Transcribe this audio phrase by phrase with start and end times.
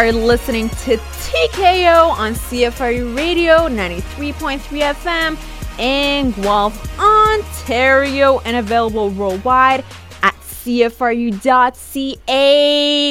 [0.00, 4.58] are listening to TKO on CFRU Radio 93.3
[4.94, 5.36] FM
[5.78, 9.84] in Guelph, Ontario, and available worldwide
[10.22, 11.44] at CFRU.ca.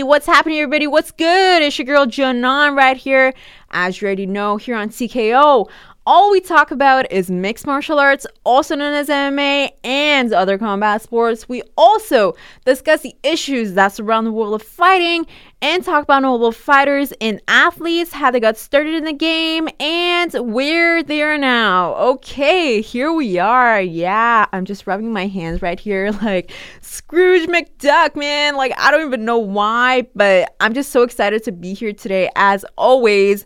[0.01, 0.87] What's happening, everybody?
[0.87, 1.61] What's good?
[1.61, 3.35] It's your girl Jonan right here.
[3.69, 5.69] As you already know, here on TKO
[6.05, 11.01] all we talk about is mixed martial arts, also known as MMA, and other combat
[11.01, 11.47] sports.
[11.47, 12.35] We also
[12.65, 15.27] discuss the issues that surround the world of fighting
[15.61, 20.33] and talk about notable fighters and athletes, how they got started in the game, and
[20.53, 21.93] where they are now.
[21.95, 23.81] Okay, here we are.
[23.81, 28.55] Yeah, I'm just rubbing my hands right here like Scrooge McDuck, man.
[28.55, 32.29] Like, I don't even know why, but I'm just so excited to be here today,
[32.35, 33.45] as always.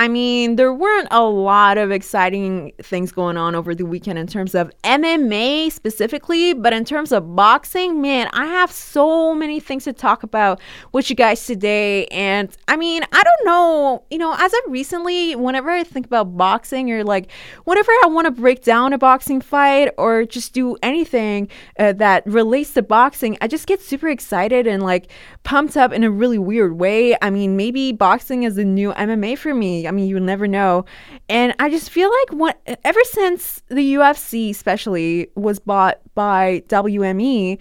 [0.00, 4.26] I mean, there weren't a lot of exciting things going on over the weekend in
[4.26, 9.84] terms of MMA specifically, but in terms of boxing, man, I have so many things
[9.84, 10.58] to talk about
[10.92, 12.06] with you guys today.
[12.06, 16.34] And I mean, I don't know, you know, as of recently, whenever I think about
[16.34, 17.30] boxing or like
[17.64, 21.46] whenever I want to break down a boxing fight or just do anything
[21.78, 25.10] uh, that relates to boxing, I just get super excited and like
[25.42, 27.18] pumped up in a really weird way.
[27.20, 29.89] I mean, maybe boxing is the new MMA for me.
[29.90, 30.84] I mean, you never know.
[31.28, 37.58] And I just feel like what ever since the UFC especially was bought by WME,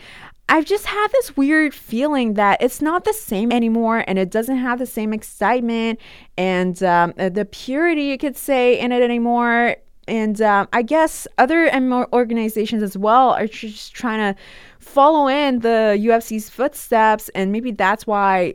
[0.47, 4.57] I've just had this weird feeling that it's not the same anymore and it doesn't
[4.57, 5.99] have the same excitement
[6.37, 9.77] and um, the purity, you could say, in it anymore.
[10.07, 11.71] And um, I guess other
[12.13, 14.39] organizations as well are just trying to
[14.77, 17.29] follow in the UFC's footsteps.
[17.29, 18.53] And maybe that's why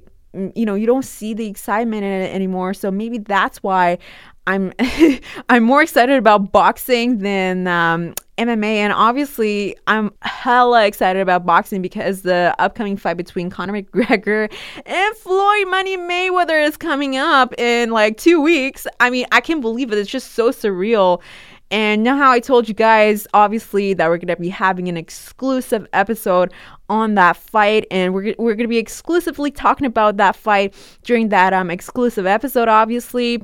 [0.55, 2.75] you know you don't see the excitement in it anymore.
[2.75, 3.99] So maybe that's why
[4.47, 4.73] i'm
[5.49, 11.81] i'm more excited about boxing than um, mma and obviously i'm hella excited about boxing
[11.81, 14.53] because the upcoming fight between conor mcgregor
[14.85, 18.87] and floyd money mayweather is coming up in like two weeks.
[19.01, 19.99] I mean i can't believe it.
[19.99, 21.23] It's just so surreal
[21.71, 24.97] and now, how I told you guys, obviously, that we're going to be having an
[24.97, 26.53] exclusive episode
[26.89, 31.31] on that fight, and we're, we're going to be exclusively talking about that fight during
[31.31, 33.43] that um, exclusive episode, obviously.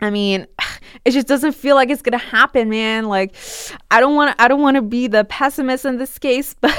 [0.00, 0.46] I mean,
[1.04, 3.06] it just doesn't feel like it's gonna happen, man.
[3.06, 3.34] Like,
[3.90, 6.76] I don't want I don't want to be the pessimist in this case, but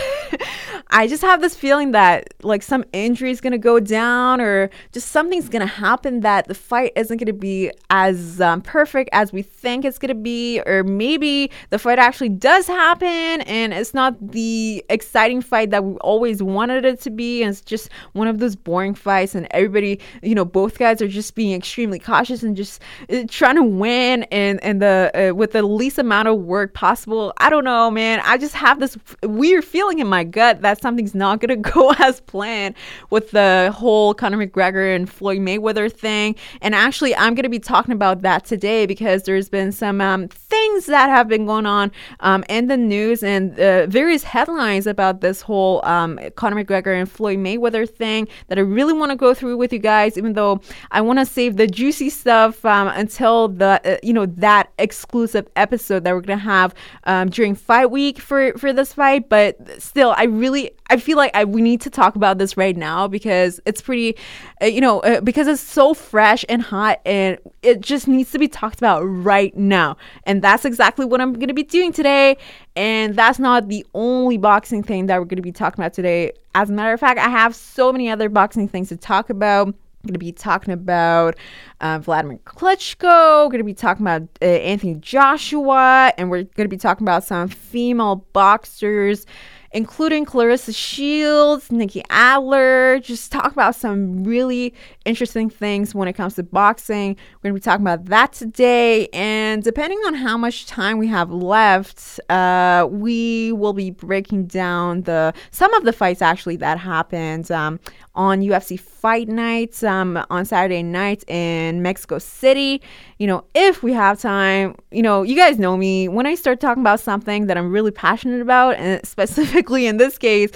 [0.90, 5.09] I just have this feeling that like some injury is gonna go down, or just
[5.09, 9.85] something's gonna happen that the fight isn't gonna be as um, perfect as we think
[9.85, 13.07] it's gonna be, or maybe the fight actually does happen
[13.41, 17.62] and it's not the exciting fight that we always wanted it to be, and it's
[17.62, 21.53] just one of those boring fights, and everybody, you know, both guys are just being
[21.53, 22.81] extremely cautious and just
[23.30, 27.34] trying to win and and the uh, with the least amount of work possible.
[27.38, 28.22] I don't know, man.
[28.24, 32.22] I just have this weird feeling in my gut that something's not gonna go as
[32.22, 32.75] planned
[33.09, 36.36] with the whole Conor McGregor and Floyd Mayweather thing.
[36.62, 40.86] And actually, I'm gonna be talking about that today because there's been some um, things
[40.88, 45.42] that have been going on um, in the news and uh, various headlines about this
[45.42, 49.58] whole um, Conor McGregor and Floyd Mayweather thing that I really want to go through
[49.58, 50.18] with you guys.
[50.18, 50.62] Even though
[50.92, 55.48] I want to save the juicy stuff um, until the uh, you know that exclusive
[55.56, 56.74] episode that we're gonna have
[57.06, 59.30] um, during fight week for for this fight.
[59.30, 62.78] But still, I really I feel like I, we need to talk about this right
[62.78, 64.16] now because it's pretty,
[64.62, 68.38] uh, you know, uh, because it's so fresh and hot and it just needs to
[68.40, 69.98] be talked about right now.
[70.26, 72.38] And that's exactly what I'm to be doing today.
[72.76, 76.34] And that's not the only boxing thing that we're to be talking about today.
[76.54, 79.74] As a matter of fact, I have so many other boxing things to talk about
[80.06, 81.38] going to be talking about
[81.80, 83.50] uh, Vladimir Klitschko.
[83.50, 87.24] Going to be talking about uh, Anthony Joshua, and we're going to be talking about
[87.24, 89.25] some female boxers
[89.74, 94.74] including Claressa Shields, Nikki Adler, just talk about some really
[95.04, 97.18] interesting things when it comes to boxing.
[97.42, 99.08] We're going to be talking about that today.
[99.14, 105.02] And depending on how much time we have left, uh, we will be breaking down
[105.02, 107.80] the some of the fights actually that happened um,
[108.14, 112.81] on UFC Fight Night um, on Saturday night in Mexico City.
[113.18, 116.08] You know, if we have time, you know, you guys know me.
[116.08, 120.18] When I start talking about something that I'm really passionate about, and specifically in this
[120.18, 120.51] case,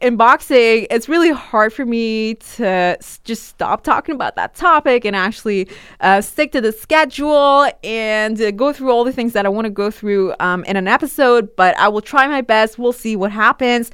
[0.00, 5.14] in boxing, it's really hard for me to just stop talking about that topic and
[5.14, 5.68] actually
[6.00, 9.66] uh, stick to the schedule and uh, go through all the things that I want
[9.66, 11.54] to go through um, in an episode.
[11.54, 12.78] But I will try my best.
[12.78, 13.90] We'll see what happens.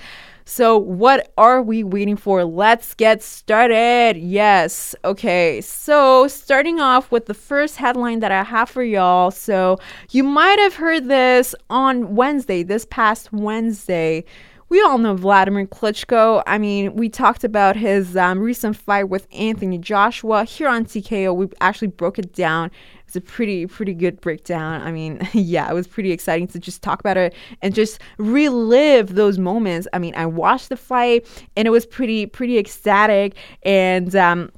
[0.49, 2.45] So, what are we waiting for?
[2.45, 4.17] Let's get started.
[4.17, 4.95] Yes.
[5.05, 5.61] Okay.
[5.61, 9.33] So, starting off with the first headline that I have for y'all.
[9.33, 9.79] So,
[10.11, 14.25] you might have heard this on Wednesday, this past Wednesday
[14.69, 16.43] we all know Vladimir Klitschko.
[16.47, 21.35] I mean, we talked about his um, recent fight with Anthony Joshua here on TKO.
[21.35, 22.71] We actually broke it down.
[23.07, 24.83] It's a pretty, pretty good breakdown.
[24.83, 29.15] I mean, yeah, it was pretty exciting to just talk about it and just relive
[29.15, 29.87] those moments.
[29.93, 31.27] I mean, I watched the fight
[31.57, 33.37] and it was pretty, pretty ecstatic.
[33.62, 34.51] And, um,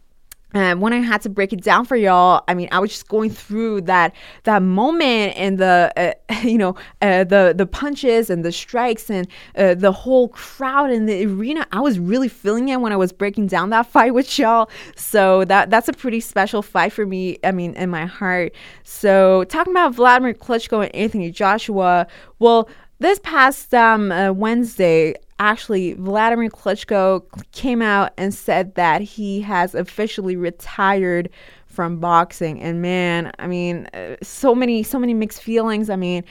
[0.55, 3.09] and when I had to break it down for y'all, I mean, I was just
[3.09, 4.15] going through that
[4.45, 5.93] that moment and the
[6.29, 10.91] uh, you know uh, the the punches and the strikes and uh, the whole crowd
[10.91, 11.67] in the arena.
[11.71, 14.71] I was really feeling it when I was breaking down that fight with y'all.
[14.97, 17.39] So that that's a pretty special fight for me.
[17.45, 18.55] I mean, in my heart.
[18.85, 22.07] So talking about Vladimir Klitschko and Anthony Joshua.
[22.39, 22.69] Well,
[23.01, 29.75] this past um, uh, Wednesday, actually, Vladimir Klitschko came out and said that he has
[29.75, 31.31] officially retired
[31.67, 32.61] from boxing.
[32.61, 35.91] And man, I mean, uh, so many, so many mixed feelings.
[35.91, 36.25] I mean,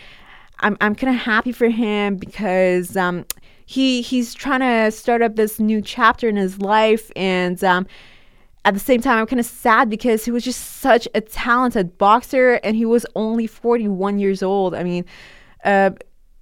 [0.59, 3.25] I'm, I'm kind of happy for him because um,
[3.65, 7.87] he he's trying to start up this new chapter in his life, and um,
[8.65, 11.97] at the same time, I'm kind of sad because he was just such a talented
[11.97, 14.75] boxer, and he was only 41 years old.
[14.75, 15.05] I mean.
[15.63, 15.91] Uh,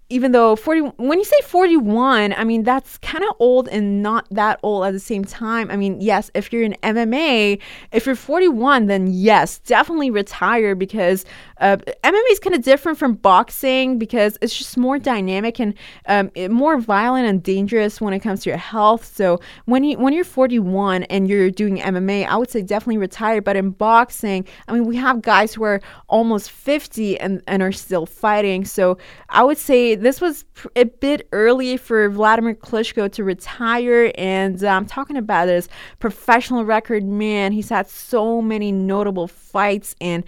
[0.09, 4.27] even though 40 when you say 41 i mean that's kind of old and not
[4.29, 5.71] that old at the same time.
[5.71, 7.59] I mean yes if you're in mma
[7.91, 11.25] if you're 41 then yes definitely retire because
[11.59, 15.73] uh, mma is kind of different from boxing because it's just more dynamic and
[16.07, 19.05] um, more violent and dangerous when it comes to your health.
[19.05, 23.41] So when you when you're 41 and you're doing mma i would say definitely retire.
[23.41, 27.71] But in boxing i mean we have guys who are almost 50 and, and are
[27.71, 28.65] still fighting.
[28.65, 28.99] So
[29.29, 30.45] i would say this was
[30.75, 35.67] a bit early for Vladimir Klitschko to retire, and I'm um, talking about this
[35.99, 37.03] professional record.
[37.03, 40.23] Man, he's had so many notable fights and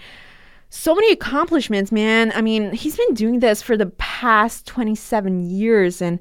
[0.69, 2.31] so many accomplishments, man.
[2.35, 6.19] I mean, he's been doing this for the past 27 years, and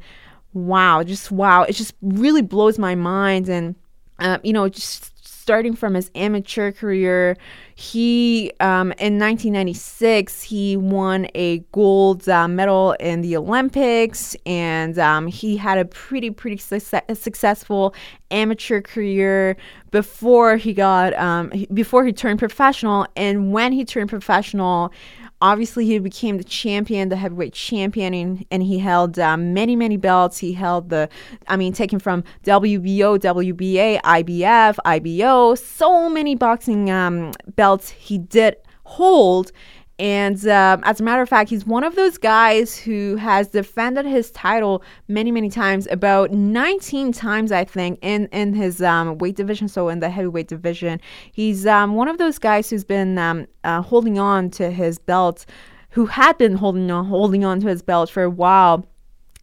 [0.53, 3.49] wow, just wow, it just really blows my mind.
[3.49, 3.75] And
[4.19, 5.16] uh, you know, just
[5.47, 7.37] starting from his amateur career.
[7.77, 15.29] He, um, in 1996, he won a gold uh, medal in the Olympics, and um,
[15.29, 16.81] he had a pretty, pretty su-
[17.15, 17.95] successful
[18.33, 19.57] amateur career
[19.93, 23.07] before he got, um, before he turned professional.
[23.15, 24.93] And when he turned professional,
[25.41, 29.97] obviously he became the champion the heavyweight champion and, and he held um, many many
[29.97, 30.39] belts.
[30.39, 31.09] He held the
[31.49, 38.57] i mean taken from wbo wba ibf ibo so many boxing um, belts he did
[38.85, 39.53] hold
[39.99, 44.05] and um, as a matter of fact, he's one of those guys who has defended
[44.05, 49.37] his title many, many times, about 19 times, I think, in, in his um, weight
[49.37, 51.01] division, so in the heavyweight division.
[51.33, 55.47] He's um, one of those guys who's been um, uh, holding on to his belt,
[55.91, 58.87] who had been holding on, holding on to his belt for a while,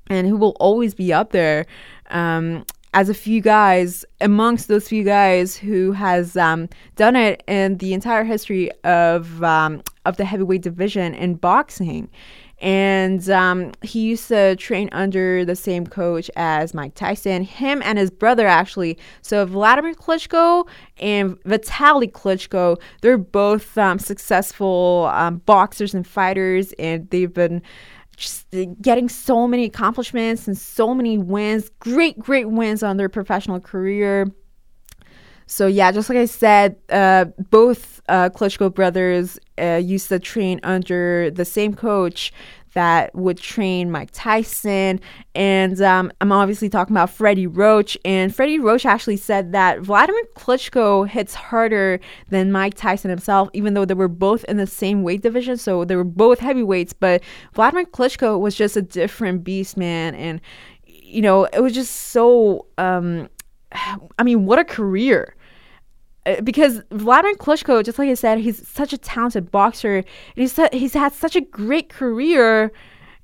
[0.08, 1.66] and who will always be up there.
[2.12, 2.64] Um,
[2.94, 7.94] as a few guys amongst those few guys who has um, done it in the
[7.94, 12.10] entire history of um, of the heavyweight division in boxing.
[12.60, 17.98] And um, he used to train under the same coach as Mike Tyson, him and
[17.98, 18.98] his brother, actually.
[19.22, 20.66] So, Vladimir Klitschko
[20.98, 27.62] and Vitaly Klitschko, they're both um, successful um, boxers and fighters, and they've been
[28.16, 28.46] just
[28.82, 34.32] getting so many accomplishments and so many wins, great, great wins on their professional career.
[35.46, 40.60] So yeah, just like I said, uh, both uh, Klitschko brothers uh, used to train
[40.64, 42.32] under the same coach
[42.74, 45.00] that would train Mike Tyson.
[45.36, 47.98] And um, I'm obviously talking about Freddie Roach.
[48.04, 53.74] And Freddie Roach actually said that Vladimir Klitschko hits harder than Mike Tyson himself, even
[53.74, 55.58] though they were both in the same weight division.
[55.58, 56.94] So they were both heavyweights.
[56.94, 60.16] But Vladimir Klitschko was just a different beast, man.
[60.16, 60.42] And,
[60.86, 62.66] you know, it was just so.
[62.78, 63.30] Um,
[64.18, 65.36] I mean, what a career
[66.44, 69.98] because Vladimir Klitschko, just like I said, he's such a talented boxer.
[69.98, 72.72] And he's he's had such a great career,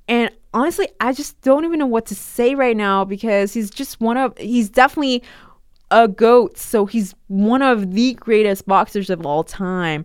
[0.08, 4.00] and honestly, I just don't even know what to say right now because he's just
[4.00, 5.22] one of he's definitely
[5.90, 6.58] a goat.
[6.58, 10.04] So he's one of the greatest boxers of all time.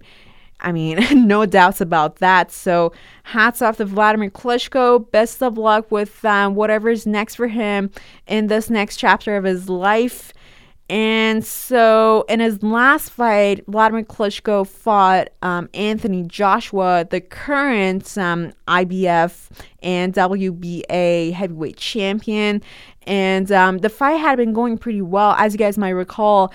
[0.61, 2.51] I mean, no doubts about that.
[2.51, 5.11] So hats off to Vladimir Klitschko.
[5.11, 7.91] Best of luck with um, whatever's next for him
[8.27, 10.33] in this next chapter of his life.
[10.87, 18.53] And so, in his last fight, Vladimir Klitschko fought um, Anthony Joshua, the current um,
[18.67, 19.49] IBF
[19.81, 22.61] and WBA heavyweight champion.
[23.07, 26.53] And um, the fight had been going pretty well, as you guys might recall.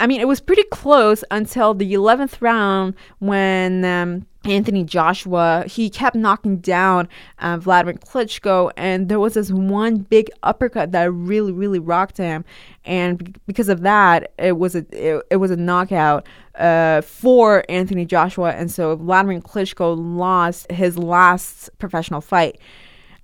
[0.00, 5.90] I mean, it was pretty close until the 11th round when um, Anthony Joshua, he
[5.90, 7.06] kept knocking down
[7.38, 12.46] uh, Vladimir Klitschko, and there was this one big uppercut that really, really rocked him,
[12.86, 18.06] and because of that, it was a it, it was a knockout uh, for Anthony
[18.06, 22.58] Joshua, and so Vladimir Klitschko lost his last professional fight.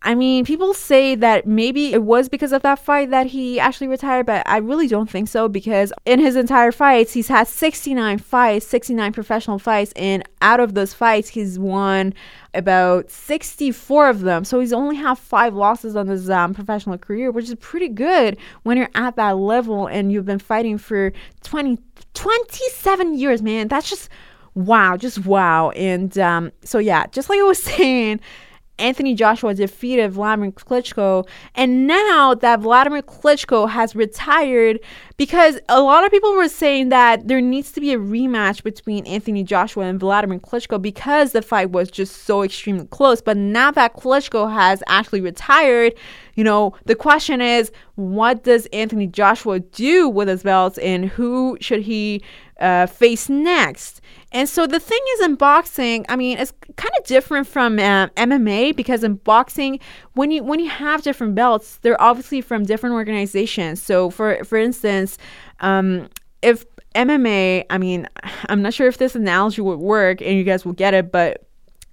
[0.07, 3.89] I mean, people say that maybe it was because of that fight that he actually
[3.89, 8.19] retired, but I really don't think so because in his entire fights, he's had 69
[8.19, 12.15] fights, 69 professional fights, and out of those fights, he's won
[12.55, 14.45] about 64 of them.
[14.45, 18.37] So he's only had five losses on his um, professional career, which is pretty good
[18.63, 21.81] when you're at that level and you've been fighting for 20,
[22.15, 23.67] 27 years, man.
[23.67, 24.09] That's just
[24.55, 25.71] wow, just wow.
[25.71, 28.21] And um, so, yeah, just like I was saying,
[28.79, 31.27] Anthony Joshua defeated Vladimir Klitschko.
[31.55, 34.81] And now that Vladimir Klitschko has retired,
[35.17, 39.07] because a lot of people were saying that there needs to be a rematch between
[39.07, 43.23] Anthony Joshua and Vladimir Klitschko because the fight was just so extremely close.
[43.23, 45.95] But now that Klitschko has actually retired,
[46.37, 51.57] you know, the question is what does Anthony Joshua do with his belts and who
[51.61, 52.23] should he
[52.61, 54.01] uh, face next?
[54.33, 58.09] And so the thing is in boxing, I mean, it's kind of different from uh,
[58.09, 59.81] MMA because in boxing,
[60.13, 63.83] when you when you have different belts, they're obviously from different organizations.
[63.83, 65.17] So for for instance,
[65.61, 66.09] um,
[66.43, 68.09] if MMA, I mean,
[68.49, 71.46] I'm not sure if this analogy would work and you guys will get it, but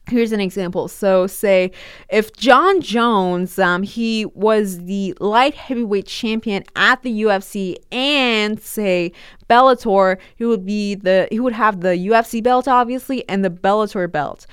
[0.10, 0.90] Here's an example.
[0.90, 1.72] So, say
[2.10, 9.14] if Jon Jones, um, he was the light heavyweight champion at the UFC, and say
[9.50, 14.12] Bellator, he would be the he would have the UFC belt, obviously, and the Bellator
[14.12, 14.46] belt.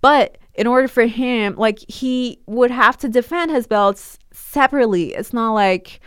[0.00, 5.14] But in order for him, like he would have to defend his belts separately.
[5.14, 6.00] It's not like,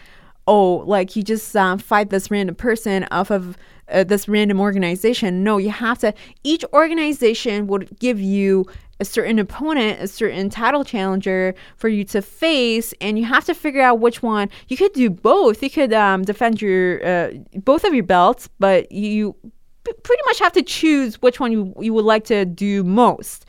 [0.47, 3.57] oh, like you just um, fight this random person off of
[3.91, 5.43] uh, this random organization.
[5.43, 6.13] No, you have to.
[6.43, 8.65] Each organization would give you
[8.99, 13.53] a certain opponent, a certain title challenger for you to face, and you have to
[13.53, 14.49] figure out which one.
[14.67, 15.61] You could do both.
[15.61, 17.31] You could um, defend your uh,
[17.63, 19.35] both of your belts, but you
[19.83, 23.45] pretty much have to choose which one you you would like to do most.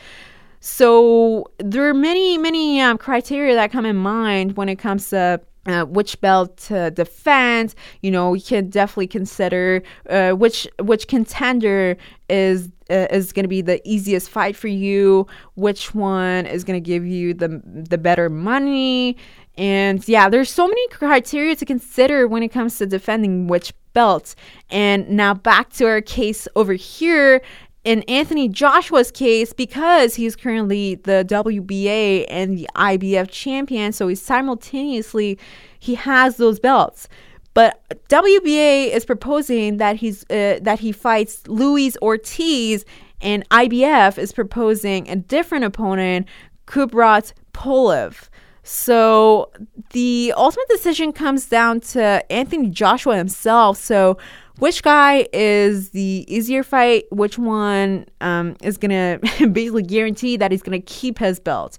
[0.60, 5.40] So there are many many um, criteria that come in mind when it comes to
[5.66, 7.74] uh, which belt to defend.
[8.00, 11.96] You know, you can definitely consider uh, which which contender
[12.28, 15.26] is uh, is going to be the easiest fight for you.
[15.54, 19.16] Which one is going to give you the the better money?
[19.58, 24.34] And yeah, there's so many criteria to consider when it comes to defending which belt.
[24.68, 27.40] And now back to our case over here
[27.86, 34.20] in Anthony Joshua's case, because he's currently the WBA and the IBF champion, so he's
[34.20, 35.38] simultaneously
[35.78, 37.08] he has those belts.
[37.54, 42.84] But WBA is proposing that he's uh, that he fights Luis Ortiz,
[43.20, 46.26] and IBF is proposing a different opponent,
[46.66, 48.28] Kubrat Pulev.
[48.64, 49.52] So
[49.92, 53.78] the ultimate decision comes down to Anthony Joshua himself.
[53.78, 54.18] So
[54.58, 58.90] which guy is the easier fight, which one um, is going
[59.38, 61.78] to basically guarantee that he's going to keep his belt.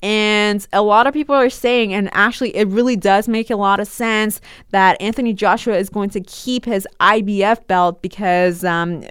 [0.00, 3.80] And a lot of people are saying, and actually, it really does make a lot
[3.80, 9.02] of sense that Anthony Joshua is going to keep his IBF belt because um,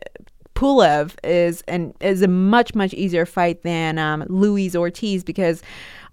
[0.57, 5.61] Pulev is an is a much much easier fight than um, Luis Ortiz because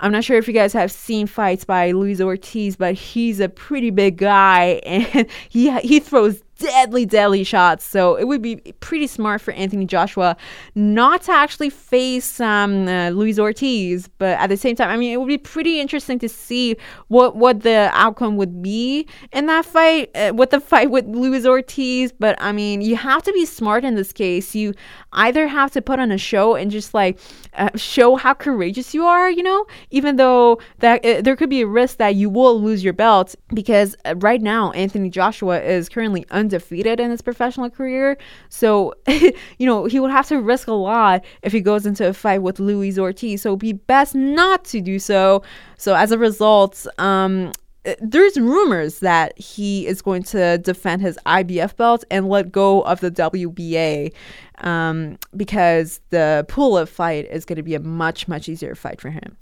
[0.01, 3.49] I'm not sure if you guys have seen fights by Luis Ortiz, but he's a
[3.49, 7.85] pretty big guy and he he throws deadly, deadly shots.
[7.85, 10.37] So it would be pretty smart for Anthony Joshua
[10.75, 15.13] not to actually face um, uh, Luis Ortiz, but at the same time, I mean,
[15.13, 16.77] it would be pretty interesting to see
[17.09, 21.47] what what the outcome would be in that fight, uh, with the fight with Luis
[21.47, 22.13] Ortiz.
[22.13, 24.55] But I mean, you have to be smart in this case.
[24.55, 24.75] You
[25.13, 27.19] either have to put on a show and just like
[27.55, 31.63] uh, show how courageous you are, you know, even though that uh, there could be
[31.63, 35.89] a risk that you will lose your belt because uh, right now Anthony Joshua is
[35.89, 38.17] currently undefeated in his professional career.
[38.49, 42.13] So, you know, he would have to risk a lot if he goes into a
[42.13, 43.43] fight with Luis Ortiz.
[43.43, 45.43] So, it'd be best not to do so.
[45.79, 47.53] So, as a result, um,
[48.01, 53.01] there's rumors that he is going to defend his IBF belt and let go of
[53.01, 54.13] the WBA
[54.59, 59.11] um, because the Pulev fight is going to be a much, much easier fight for
[59.11, 59.37] him.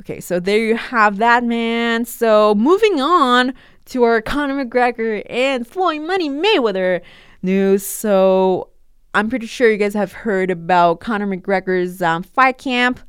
[0.00, 2.04] Okay, so there you have that, man.
[2.04, 3.52] So moving on
[3.88, 7.00] to our Conor McGregor and Floyd Money Mayweather
[7.42, 7.86] news.
[7.86, 8.70] So
[9.14, 13.00] I'm pretty sure you guys have heard about Conor McGregor's um, fight camp.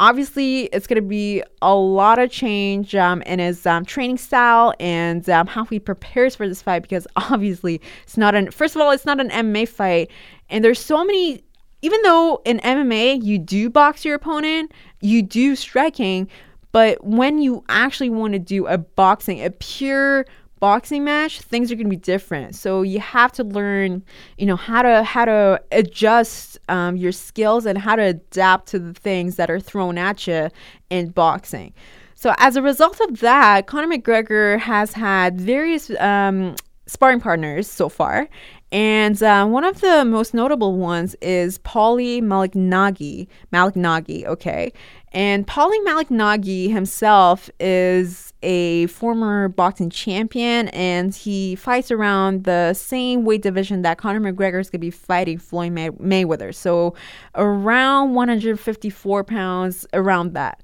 [0.00, 4.74] Obviously, it's going to be a lot of change um, in his um, training style
[4.80, 8.82] and um, how he prepares for this fight because obviously it's not an, first of
[8.82, 10.10] all, it's not an MMA fight.
[10.50, 11.44] And there's so many
[11.84, 14.72] even though in MMA you do box your opponent,
[15.02, 16.30] you do striking,
[16.74, 20.26] but when you actually want to do a boxing, a pure
[20.58, 22.56] boxing match, things are going to be different.
[22.56, 24.02] So you have to learn,
[24.38, 28.80] you know, how to how to adjust um, your skills and how to adapt to
[28.80, 30.50] the things that are thrown at you
[30.90, 31.72] in boxing.
[32.16, 37.88] So as a result of that, Conor McGregor has had various um, sparring partners so
[37.88, 38.28] far,
[38.74, 43.28] and uh, one of the most notable ones is Paulie Malignaggi.
[43.52, 44.72] Malignaggi, okay.
[45.14, 53.24] And Paulie Malignaggi himself is a former boxing champion, and he fights around the same
[53.24, 56.52] weight division that Conor McGregor is going to be fighting Floyd May- Mayweather.
[56.52, 56.96] So
[57.36, 60.60] around 154 pounds, around that.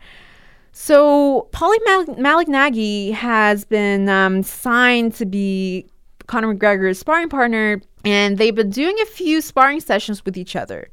[0.73, 5.87] So Paulie Mal- Malignaggi has been um, signed to be
[6.27, 10.89] Conor McGregor's sparring partner, and they've been doing a few sparring sessions with each other.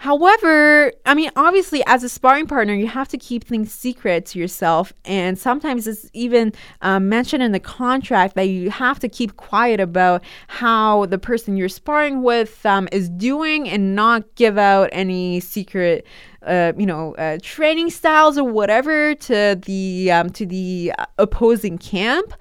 [0.00, 4.38] However, I mean, obviously, as a sparring partner, you have to keep things secret to
[4.38, 4.94] yourself.
[5.04, 9.78] And sometimes it's even um, mentioned in the contract that you have to keep quiet
[9.78, 15.38] about how the person you're sparring with um, is doing and not give out any
[15.38, 16.06] secret.
[16.46, 22.32] Uh, you know, uh, training styles or whatever to the um, to the opposing camp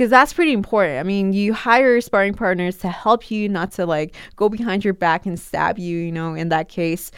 [0.00, 0.98] because that's pretty important.
[0.98, 4.94] I mean, you hire sparring partners to help you, not to like go behind your
[4.94, 7.10] back and stab you, you know, in that case.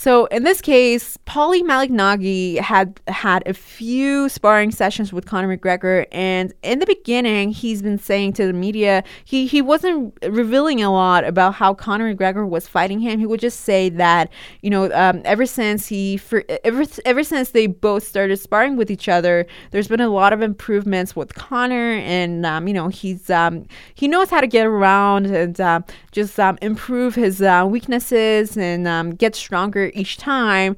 [0.00, 6.06] So in this case, Paulie Malignaggi had had a few sparring sessions with Conor McGregor,
[6.10, 10.90] and in the beginning, he's been saying to the media he he wasn't revealing a
[10.90, 13.20] lot about how Conor McGregor was fighting him.
[13.20, 14.30] He would just say that
[14.62, 18.90] you know um, ever since he for, ever ever since they both started sparring with
[18.90, 23.28] each other, there's been a lot of improvements with Conor, and um, you know he's
[23.28, 28.56] um, he knows how to get around and uh, just um, improve his uh, weaknesses
[28.56, 30.76] and um, get stronger each time.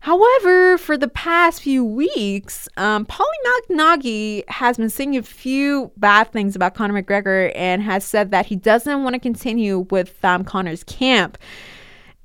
[0.00, 3.24] However, for the past few weeks, um, Paulie
[3.70, 8.46] Malignaggi has been saying a few bad things about Conor McGregor and has said that
[8.46, 11.36] he doesn't want to continue with um, Conor's camp.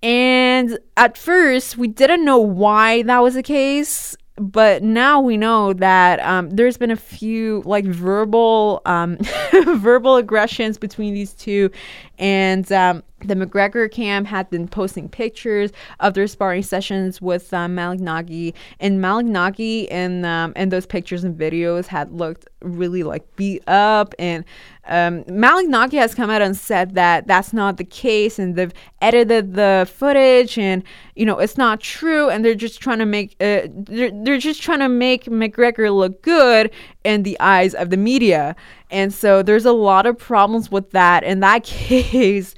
[0.02, 5.74] And at first, we didn't know why that was the case but now we know
[5.74, 9.18] that um, there's been a few like verbal um,
[9.78, 11.72] verbal aggressions between these two
[12.20, 17.76] and um, the McGregor camp had been posting pictures of their sparring sessions with um,
[17.76, 23.64] Malignaggi, and Malignaggi in um, in those pictures and videos had looked really like beat
[23.68, 24.14] up.
[24.20, 24.44] And
[24.88, 29.56] um, Malignaggi has come out and said that that's not the case, and they've edited
[29.56, 30.84] the footage, and
[31.16, 34.62] you know it's not true, and they're just trying to make uh, they're, they're just
[34.62, 36.70] trying to make McGregor look good
[37.06, 38.56] in the eyes of the media.
[38.92, 42.56] And so there's a lot of problems with that in that case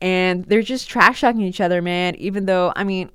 [0.00, 2.14] and they're just trash talking each other, man.
[2.14, 3.10] Even though, I mean,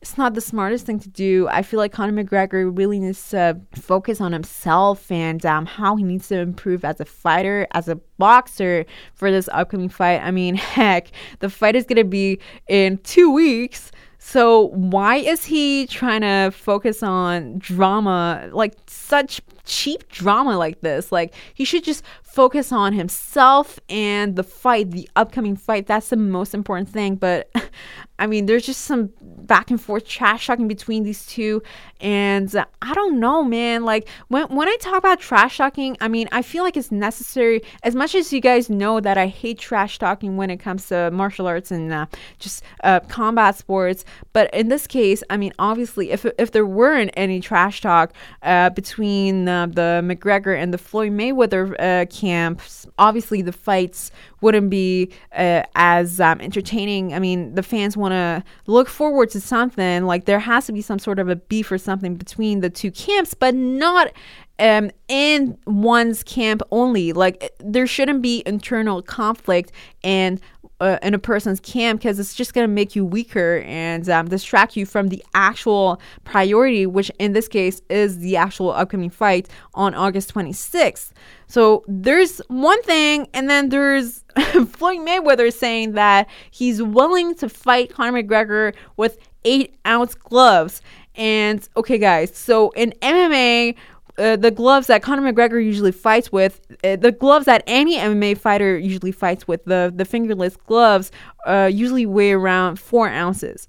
[0.00, 1.46] it's not the smartest thing to do.
[1.50, 6.02] I feel like Conor McGregor really needs to focus on himself and um, how he
[6.02, 10.22] needs to improve as a fighter, as a boxer for this upcoming fight.
[10.22, 13.92] I mean, heck, the fight is going to be in two weeks.
[14.18, 21.12] So why is he trying to focus on drama, like such cheap drama like this?
[21.12, 25.86] Like he should just focus on himself and the fight, the upcoming fight.
[25.86, 27.16] That's the most important thing.
[27.16, 27.50] But
[28.20, 31.62] I mean, there's just some back and forth trash talking between these two,
[32.02, 33.84] and uh, I don't know, man.
[33.84, 37.62] Like when when I talk about trash talking, I mean, I feel like it's necessary.
[37.82, 41.10] As much as you guys know that I hate trash talking when it comes to
[41.10, 42.06] martial arts and uh,
[42.38, 44.04] just uh, combat sports,
[44.34, 48.68] but in this case, I mean, obviously, if if there weren't any trash talk uh,
[48.68, 55.10] between uh, the McGregor and the Floyd Mayweather uh, camps, obviously the fights wouldn't be
[55.32, 57.14] uh, as um, entertaining.
[57.14, 60.04] I mean, the fans want to look forward to something.
[60.04, 62.90] Like there has to be some sort of a beef or something between the two
[62.90, 64.12] camps, but not
[64.58, 67.12] um, in one's camp only.
[67.12, 69.72] Like there shouldn't be internal conflict
[70.04, 70.40] and
[70.80, 74.28] uh, in a person's camp because it's just going to make you weaker and um,
[74.28, 79.48] distract you from the actual priority, which in this case is the actual upcoming fight
[79.74, 81.10] on August 26th.
[81.46, 87.92] So there's one thing, and then there's Floyd Mayweather saying that he's willing to fight
[87.92, 90.80] Conor McGregor with eight ounce gloves.
[91.16, 93.74] And okay, guys, so in MMA,
[94.20, 98.36] uh, the gloves that Conor McGregor usually fights with, uh, the gloves that any MMA
[98.38, 101.10] fighter usually fights with, the the fingerless gloves,
[101.46, 103.66] uh, usually weigh around four ounces.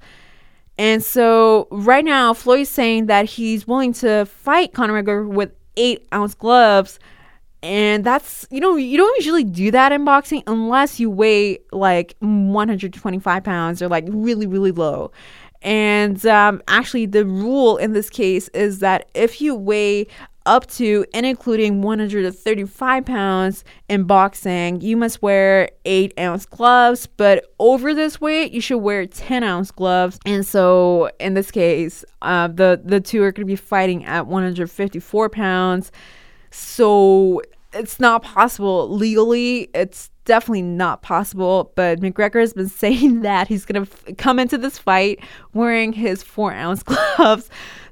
[0.77, 6.07] And so right now, Floyd's saying that he's willing to fight Conor McGregor with eight
[6.13, 6.99] ounce gloves.
[7.63, 12.15] and that's you know you don't usually do that in boxing unless you weigh like
[12.19, 15.11] 125 pounds or like really really low
[15.61, 20.07] and um, actually the rule in this case is that if you weigh
[20.45, 27.07] up to and including 135 pounds in boxing, you must wear 8 ounce gloves.
[27.07, 30.19] But over this weight, you should wear 10 ounce gloves.
[30.25, 34.27] And so in this case, uh, the, the two are going to be fighting at
[34.27, 35.91] 154 pounds.
[36.49, 37.41] So
[37.73, 39.69] it's not possible legally.
[39.73, 41.71] It's definitely not possible.
[41.75, 45.19] But McGregor has been saying that he's going to f- come into this fight
[45.53, 46.83] wearing his four ounce
[47.17, 47.49] gloves.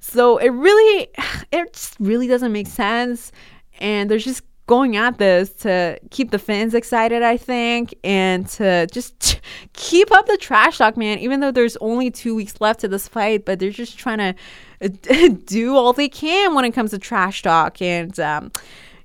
[0.09, 1.09] So it really,
[1.51, 3.31] it just really doesn't make sense.
[3.79, 8.87] And they're just going at this to keep the fans excited, I think, and to
[8.91, 9.41] just
[9.73, 11.19] keep up the trash talk, man.
[11.19, 14.35] Even though there's only two weeks left to this fight, but they're just trying
[14.79, 17.81] to do all they can when it comes to trash talk.
[17.81, 18.51] And, um,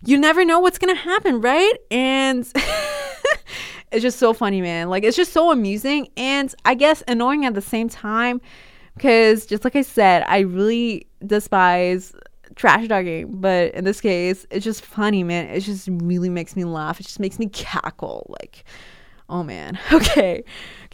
[0.07, 1.73] you never know what's gonna happen, right?
[1.91, 2.47] And
[3.93, 4.91] it's just so funny, man.
[4.91, 8.41] Like it's just so amusing and I guess annoying at the same time
[8.97, 12.15] because just like I said, I really despise
[12.57, 15.49] trash talking, but in this case, it's just funny, man.
[15.49, 17.01] It just really makes me laugh.
[17.01, 18.27] It just makes me cackle.
[18.41, 18.65] Like,
[19.29, 19.79] oh man.
[19.93, 20.45] Okay.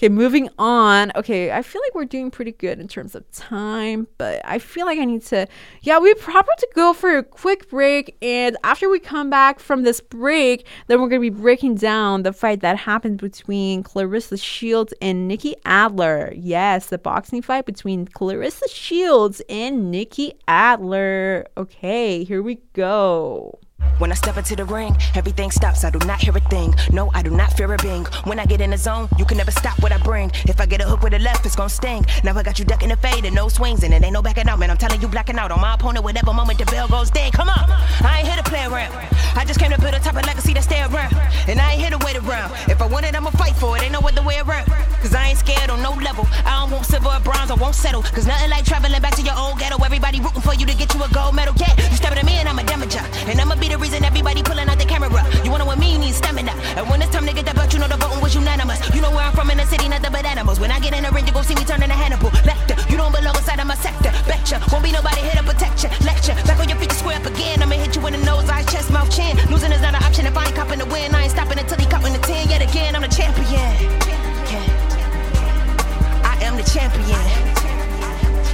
[0.00, 1.12] Okay, moving on.
[1.14, 4.86] Okay, I feel like we're doing pretty good in terms of time, but I feel
[4.86, 5.46] like I need to,
[5.82, 8.16] yeah, we probably to go for a quick break.
[8.22, 12.22] And after we come back from this break, then we're going to be breaking down
[12.22, 16.32] the fight that happened between Claressa Shields and Nikki Adler.
[16.34, 21.46] Yes, the boxing fight between Claressa Shields and Nikki Adler.
[21.58, 23.58] Okay, here we go.
[23.98, 25.84] When I step into the ring, everything stops.
[25.84, 26.74] I do not hear a thing.
[26.90, 28.06] No, I do not fear a bing.
[28.24, 30.30] When I get in the zone, you can never stop what I bring.
[30.46, 32.06] If I get a hook with a left, it's gonna sting.
[32.24, 34.48] Now I got you ducking the fade and no swings, and it ain't no backing
[34.48, 34.70] out, man.
[34.70, 36.02] I'm telling you, blacking out on my opponent.
[36.04, 37.32] Whatever moment the bell goes, ding.
[37.32, 37.64] Come on,
[38.02, 38.92] I ain't here to play around.
[39.36, 41.14] I just came to build a type of legacy that stay around,
[41.46, 42.52] and I ain't here to wait around.
[42.68, 43.82] If I want it, I'ma fight for it.
[43.82, 44.66] Ain't no other way around.
[45.00, 46.26] Cause I ain't scared on no level.
[46.44, 48.02] I don't want silver or bronze, I won't settle.
[48.02, 49.82] Cause nothing like traveling back to your old ghetto.
[49.82, 51.54] Everybody rooting for you to get you a gold medal.
[51.56, 54.42] Yeah, you stepping at me and I'm a damager, and I'ma be the reason everybody
[54.42, 55.22] pulling out the camera.
[55.44, 56.50] You wanna with me, you need stamina.
[56.76, 58.82] And when it's time to get that belt, you know the voting was unanimous.
[58.94, 60.58] You know where I'm from in the city, nothing but animals.
[60.58, 62.30] When I get in the ring, you gon' see me turning to Hannibal.
[62.42, 64.10] Lecter, you don't belong inside of my sector.
[64.26, 65.90] Betcha, won't be nobody here to protect you.
[66.02, 67.62] Lecture, back on your feet to square up again.
[67.62, 69.38] I'ma hit you in the nose, eyes, chest, mouth, chin.
[69.50, 71.14] Losing is not an option if I ain't copping the win.
[71.14, 72.50] I ain't stopping until he copping the 10.
[72.50, 73.70] Yet again, I'm the champion.
[76.26, 77.22] I am the champion.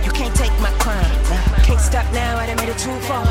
[0.05, 1.09] You can't take my crown.
[1.64, 3.24] Can't stop now, I done made it too far.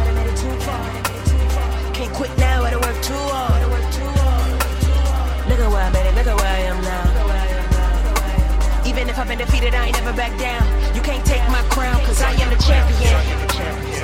[9.25, 10.61] I've been defeated, I ain't never back down.
[10.93, 13.09] You can't take my crown, cause I am the champion.
[13.09, 14.03] I am the champion.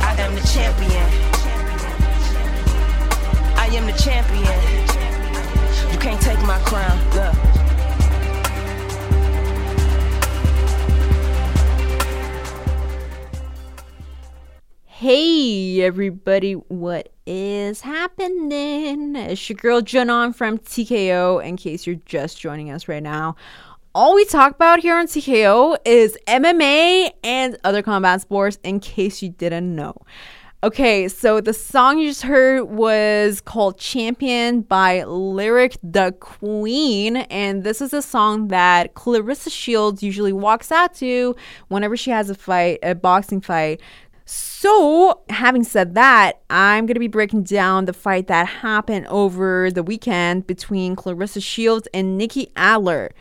[0.00, 1.08] I am the champion.
[3.56, 5.92] I am the champion.
[5.92, 6.96] You can't take my crown.
[7.16, 7.47] Look.
[15.00, 19.14] Hey everybody, what is happening?
[19.14, 21.40] It's your girl Junon from TKO.
[21.46, 23.36] In case you're just joining us right now,
[23.94, 28.58] all we talk about here on TKO is MMA and other combat sports.
[28.64, 29.94] In case you didn't know.
[30.64, 37.18] Okay, so the song you just heard was called Champion by Lyric the Queen.
[37.18, 41.36] And this is a song that Claressa Shields usually walks out to
[41.68, 43.80] whenever she has a fight, a boxing fight.
[44.30, 49.70] So, having said that, I'm going to be breaking down the fight that happened over
[49.70, 53.12] the weekend between Claressa Shields and Nikki Adler.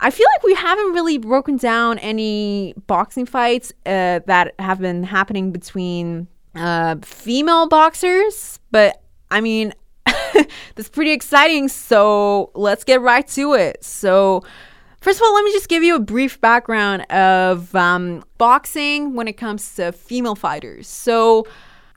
[0.00, 5.04] I feel like we haven't really broken down any boxing fights uh, that have been
[5.04, 9.74] happening between uh, female boxers, but I mean,
[10.74, 11.68] that's pretty exciting.
[11.68, 13.84] So let's get right to it.
[13.84, 14.42] So,
[15.00, 19.28] First of all, let me just give you a brief background of um, boxing when
[19.28, 20.88] it comes to female fighters.
[20.88, 21.46] So,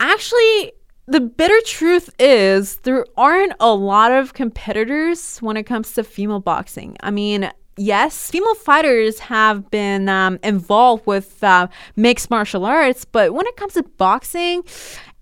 [0.00, 0.72] actually,
[1.06, 6.40] the bitter truth is there aren't a lot of competitors when it comes to female
[6.40, 6.96] boxing.
[7.00, 13.34] I mean, yes, female fighters have been um, involved with uh, mixed martial arts, but
[13.34, 14.62] when it comes to boxing,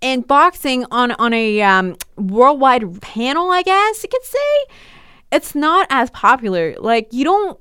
[0.02, 4.74] and boxing on on a um, worldwide panel, I guess you could say,
[5.30, 6.74] it's not as popular.
[6.78, 7.58] Like you don't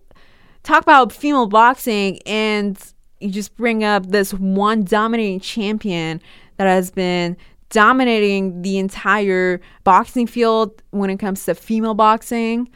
[0.63, 2.78] talk about female boxing and
[3.19, 6.21] you just bring up this one dominating champion
[6.58, 7.38] that has been
[7.69, 12.69] dominating the entire boxing field when it comes to female boxing.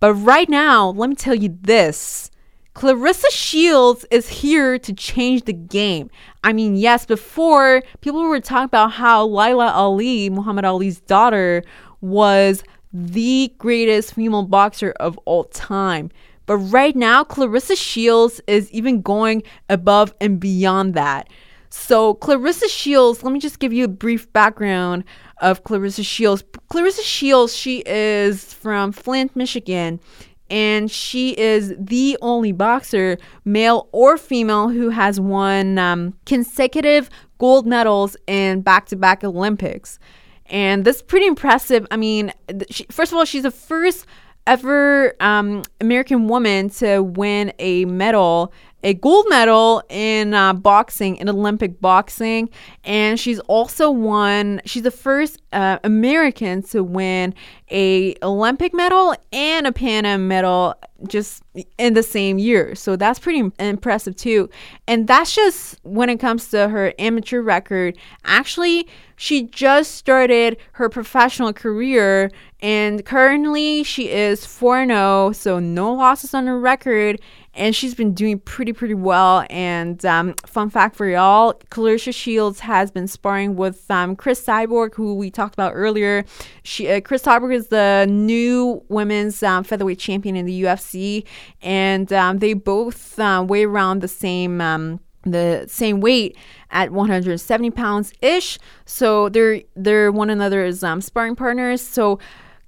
[0.00, 2.30] But right now, let me tell you this
[2.74, 6.10] Claressa Shields is here to change the game.
[6.44, 11.62] I mean, yes, before people were talking about how Laila Ali, Muhammad Ali's daughter,
[12.02, 16.10] was the greatest female boxer of all time.
[16.46, 21.28] But right now, Claressa Shields is even going above and beyond that.
[21.68, 25.04] So, Claressa Shields, let me just give you a brief background
[25.42, 26.42] of Claressa Shields.
[26.70, 30.00] Claressa Shields, she is from Flint, Michigan,
[30.48, 37.66] and she is the only boxer, male or female, who has won um, consecutive gold
[37.66, 39.98] medals in back to back Olympics.
[40.46, 41.86] And that's pretty impressive.
[41.90, 42.32] I mean,
[42.70, 44.06] she, first of all, she's the first
[44.46, 51.28] ever um, American woman to win a medal a gold medal in uh, boxing, in
[51.28, 52.48] Olympic boxing,
[52.84, 54.60] and she's also won.
[54.64, 57.34] She's the first uh, American to win
[57.70, 60.74] a Olympic medal and a Pan Am medal
[61.08, 61.42] just
[61.78, 62.74] in the same year.
[62.74, 64.48] So that's pretty impressive too.
[64.86, 67.98] And that's just when it comes to her amateur record.
[68.24, 75.92] Actually, she just started her professional career and currently she is 4 0, so no
[75.92, 77.20] losses on her record
[77.56, 79.46] and she's been doing pretty pretty well.
[79.50, 84.94] And um, fun fact for y'all, Claressa Shields has been sparring with um, Cris Cyborg,
[84.94, 86.24] who we talked about earlier.
[86.62, 91.24] She uh, Cris Cyborg is the new women's um, featherweight champion in the UFC,
[91.62, 96.36] and um, they both uh, weigh around the same um, the same weight
[96.70, 98.58] at 170 pounds ish.
[98.84, 101.82] So they're they're one another's um, sparring partners.
[101.82, 102.18] So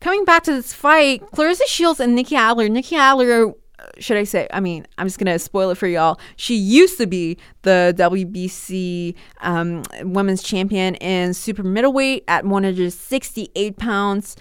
[0.01, 2.69] coming back to this fight, Claressa Shields and Nikki Adler.
[2.69, 3.53] Nikki Adler
[3.99, 4.49] should I say?
[4.53, 6.19] I mean, I'm just gonna spoil it for y'all.
[6.37, 14.37] She used to be the WBC um, women's champion in super middleweight at 168 pounds.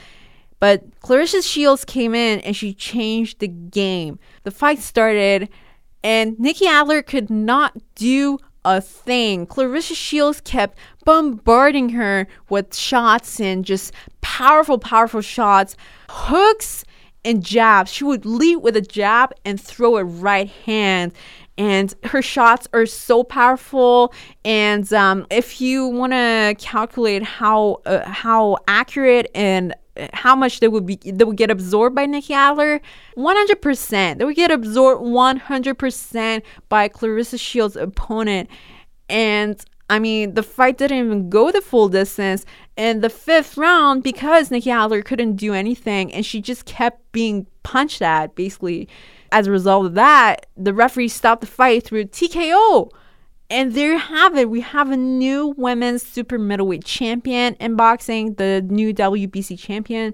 [0.59, 4.17] But Claressa Shields came in and she changed the game.
[4.43, 5.49] The fight started,
[6.03, 9.45] and Nikki Adler could not do a thing.
[9.45, 15.75] Claressa Shields kept bombarding her with shots and just powerful, powerful shots,
[16.09, 16.83] hooks
[17.23, 17.91] and jabs.
[17.91, 21.13] She would lead with a jab and throw a right hand.
[21.57, 24.13] And her shots are so powerful.
[24.45, 29.73] And um, if you want to calculate how uh, how accurate and
[30.13, 32.81] how much they would be they would get absorbed by Nikki Adler,
[33.17, 34.17] 100%.
[34.17, 38.49] They would get absorbed 100% by Claressa Shields' opponent.
[39.09, 42.45] And I mean, the fight didn't even go the full distance
[42.75, 47.47] in the fifth round because Nikki Adler couldn't do anything and she just kept being
[47.63, 48.89] punched at, basically.
[49.31, 52.89] As a result of that, the referee stopped the fight through TKO.
[53.49, 54.49] And there you have it.
[54.49, 60.13] We have a new women's super middleweight champion in boxing, the new WBC champion.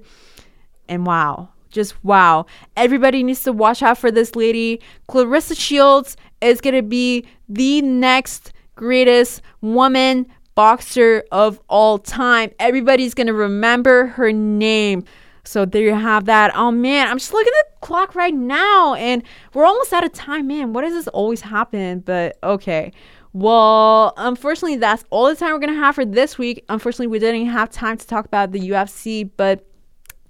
[0.88, 2.46] And wow, just wow.
[2.78, 4.82] Everybody needs to watch out for this lady.
[5.10, 12.52] Claressa Shields is going to be the next greatest woman boxer of all time.
[12.60, 15.04] Everybody's going to remember her name.
[15.46, 16.56] So there you have that.
[16.56, 20.14] Oh man, I'm just looking at the clock right now and we're almost out of
[20.14, 20.74] time, man.
[20.74, 22.00] What does this always happen?
[22.00, 22.94] But okay.
[23.34, 26.64] Well, unfortunately, that's all the time we're going to have for this week.
[26.70, 29.66] Unfortunately, we didn't have time to talk about the UFC, but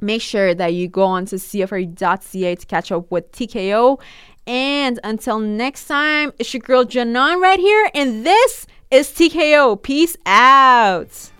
[0.01, 3.99] make sure that you go on to cfr.ca to catch up with TKO
[4.45, 9.81] and until next time, it's your girl Janan right here, and this is TKO.
[9.81, 11.32] Peace out.